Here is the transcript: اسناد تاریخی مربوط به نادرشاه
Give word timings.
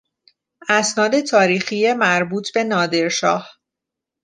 اسناد 0.69 1.19
تاریخی 1.21 1.93
مربوط 1.93 2.53
به 2.53 2.63
نادرشاه 2.63 3.49